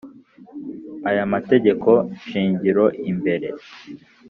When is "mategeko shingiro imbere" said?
1.33-3.47